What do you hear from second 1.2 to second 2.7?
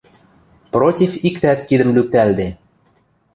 иктӓт кидӹм лӱктӓлде.